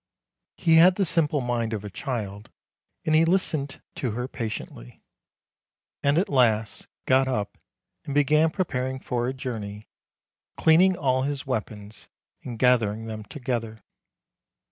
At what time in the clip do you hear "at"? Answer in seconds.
6.17-6.27